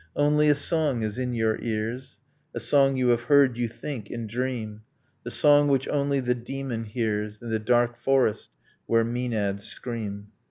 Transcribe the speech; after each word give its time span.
Only, 0.15 0.49
a 0.49 0.55
song 0.55 1.03
is 1.03 1.19
in 1.19 1.33
your 1.35 1.59
ears, 1.61 2.17
A 2.55 2.59
song 2.59 2.97
you 2.97 3.09
have 3.09 3.21
heard, 3.29 3.55
you 3.55 3.67
think, 3.67 4.09
in 4.09 4.25
dream: 4.25 4.81
The 5.23 5.29
song 5.29 5.67
which 5.67 5.87
only 5.89 6.19
the 6.19 6.33
demon 6.33 6.85
hears, 6.85 7.39
In 7.39 7.51
the 7.51 7.59
dark 7.59 7.99
forest 7.99 8.49
where 8.87 9.03
maenads 9.05 9.63
scream 9.65 10.29